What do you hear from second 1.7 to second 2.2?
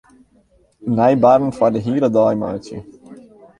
de hiele